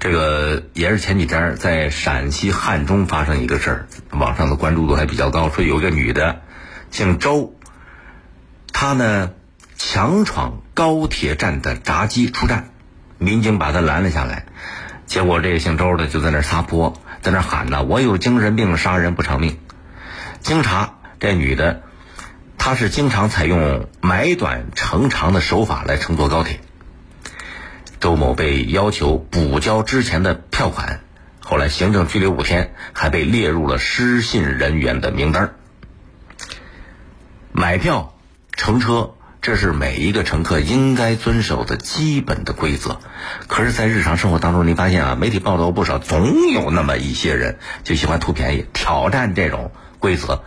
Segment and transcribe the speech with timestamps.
[0.00, 5.50] 这个也是前几天在陕西汉中发生一个事儿，网上的关注度还比较高。
[5.50, 6.40] 说有一个女的，
[6.92, 7.54] 姓周，
[8.72, 9.32] 她呢
[9.76, 12.70] 强闯高铁站的闸机出站，
[13.18, 14.46] 民警把她拦了下来，
[15.06, 19.58] 结果这个姓周的就在那撒泼，在那喊呢：“我有精神病，杀人不偿命。”
[20.40, 21.82] 经查，这女的
[22.56, 26.60] 她是经常采用买短乘长的手法来乘坐高铁。
[28.00, 31.00] 周某被要求补交之前的票款，
[31.40, 35.54] 后来行政拘留五天，还被列入了失信人员的名单。
[37.50, 38.14] 买票、
[38.52, 43.00] 乘车，这是每一个乘客应该遵守的基本的规则。
[43.48, 50.44] 可是，在日常生活当中，你发现啊，媒体报道不少，总有那么一些人就喜欢图便宜，挑战这种规则，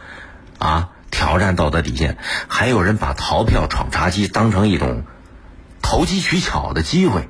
[0.57, 2.17] 啊，挑战道德底线。
[2.47, 5.03] 还有人把逃票闯闸机当成一种
[5.81, 7.27] 投机取巧的机会。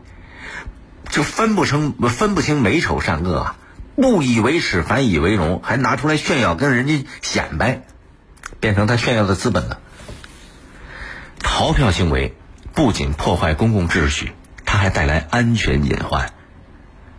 [1.11, 3.55] 就分不成分不清美丑善恶啊，
[3.95, 7.83] 不以为耻反以为荣，还拿出来炫耀，跟人家显摆，
[8.59, 9.80] 变成他炫耀的资本了。
[11.39, 12.33] 逃票行为
[12.73, 14.31] 不仅破坏公共秩序，
[14.66, 16.31] 它还带来安全隐患，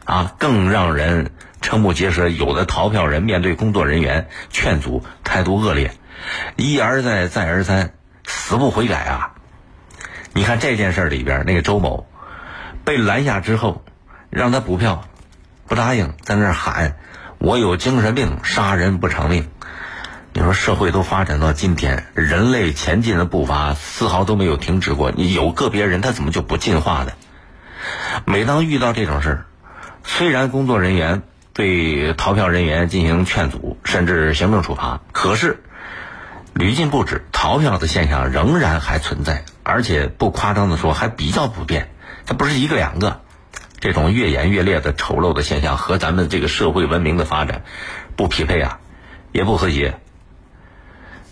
[0.07, 1.31] 啊，更让人
[1.61, 2.29] 瞠目结舌。
[2.29, 5.93] 有的逃票人面对工作人员劝阻，态度恶劣，
[6.57, 7.93] 一而再，再而三，
[8.25, 9.35] 死不悔改啊！
[10.33, 12.07] 你看这件事里边，那个周某。
[12.85, 13.85] 被拦下之后，
[14.31, 15.05] 让他补票，
[15.67, 16.97] 不答应，在那儿喊
[17.39, 19.49] ：“我有精神病，杀人不偿命。”
[20.35, 25.13] 你说社会都发展到今天，人类前进的步伐丝毫都没有停止过。
[25.13, 27.13] 你有个别人，他怎么就不进化呢？
[28.25, 29.47] 每当遇到这种事儿，
[30.05, 35.63] 虽然工作人员对逃票人员进行劝阻，甚至行政处罚，可是
[36.55, 41.91] 屡禁不止，逃票的现象仍然还存在，而且不夸张的说，还比较普遍。
[42.27, 43.21] 它不是一个两个，
[43.81, 47.65] 这种越演越烈的丑陋的现象和咱们这个社会文明的发展
[48.17, 48.79] 不匹配啊，
[49.33, 49.99] 也不和谐。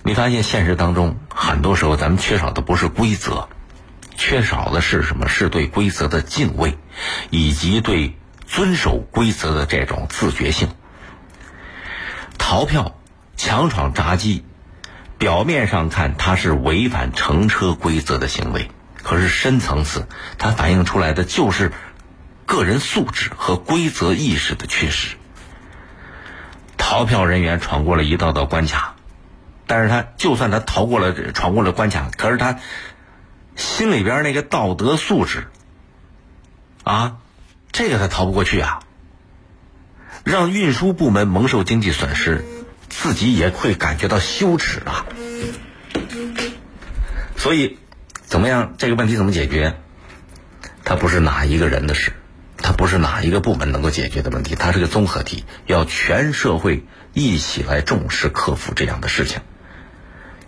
[0.03, 3.49] 你发现现实当中很多时候咱们缺少的不是规则，
[4.17, 5.29] 缺少的是什么？
[5.29, 6.79] 是对规则的敬畏，
[7.29, 10.71] 以及对遵守规则的这种自觉性。
[12.39, 12.97] 逃票、
[13.37, 14.43] 强闯闸机，
[15.19, 18.71] 表面上看它是违反乘车规则的行为。
[19.11, 20.07] 可是深层次，
[20.39, 21.73] 它反映出来的就是
[22.47, 25.17] 个人素质和规则意识的缺失。
[26.77, 28.95] 逃票人员闯过了一道道关卡，
[29.67, 32.61] 但是他就算他逃过了闯过了关卡，可是他
[33.57, 35.49] 心里边那个道德素质
[36.85, 37.17] 啊，
[37.73, 38.79] 这个他逃不过去啊，
[40.23, 42.45] 让运输部门蒙受经济损失，
[42.89, 45.05] 自己也会感觉到羞耻啊，
[47.37, 47.77] 所以。
[48.31, 48.75] 怎么样？
[48.79, 49.75] 这个问题怎么解决？
[50.85, 52.13] 它不是哪一个人的事，
[52.59, 59.41] 它不是哪一个部门能够解决的问题，它是个综合体，要全社会一起来重视克服这样的事情。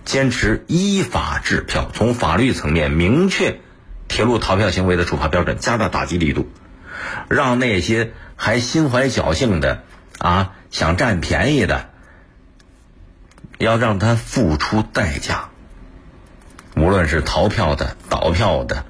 [0.05, 3.59] 坚持依法制票，从法律层面明确
[4.07, 6.49] 铁路逃票行为的处罚标准，加大打击力度，
[7.29, 9.83] 让那些还心怀侥幸的
[10.19, 11.91] 啊想占便宜的，
[13.59, 15.49] 要让他付出代价。
[16.77, 18.85] 无论是逃票的、倒票的、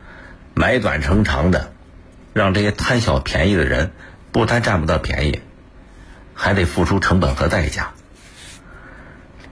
[0.55, 1.73] 买短乘长的，
[2.33, 3.91] 让这些贪小便宜的人
[4.31, 5.41] 不但占不到便宜，
[6.35, 7.93] 还得付出成本和代价。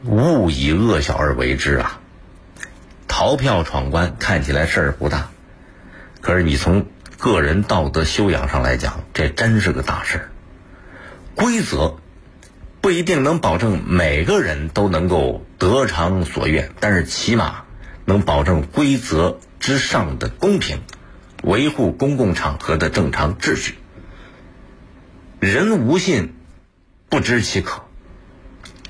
[0.04, 2.00] 勿以恶小而为之啊！
[3.08, 5.28] 逃票闯关看起来事儿不大，
[6.20, 6.86] 可是你从
[7.18, 10.30] 个人道德修养上来讲，这真是个大事儿。
[11.34, 11.96] 规则
[12.80, 17.64] 不一定能保证每个人都能够得偿所愿，但是起码。
[18.04, 20.80] 能保证规则之上的公平，
[21.42, 23.74] 维护公共场合的正常秩序。
[25.38, 26.34] 人无信，
[27.08, 27.82] 不知其可。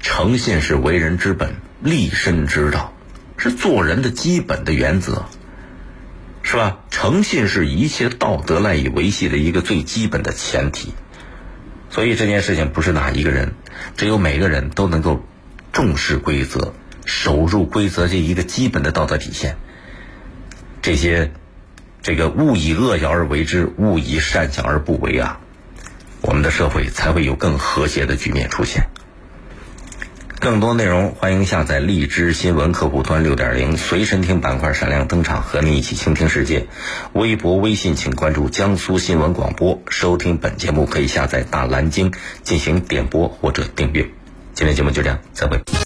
[0.01, 2.93] 诚信是为人之本，立身之道，
[3.37, 5.27] 是做人的基本的原则，
[6.43, 6.79] 是吧？
[6.91, 10.95] 诚信是一切道德赖以维系的一个最基本的前提。
[11.91, 13.55] 所以这件事情不是哪一个人，
[13.97, 15.25] 只有每个人都能够
[15.73, 16.75] 重视规则。
[17.05, 19.57] 守住规则这一个基本的道德底线，
[20.83, 21.33] 这些，
[22.03, 25.41] 这个勿以恶小而为之，勿以善小而不为啊，
[26.21, 28.85] 我们的社会才会有更和谐的局面出现。
[30.39, 36.67] 更多内容，欢迎下载荔枝新闻客户端六点零随身听板块闪亮登场，和你一起倾听世界。
[37.13, 44.09] 微博、微信请关注江苏新闻广播，收听本节目可以下载大蓝鲸进行点播或者订阅。
[44.55, 45.61] 今天节目就这样，再会。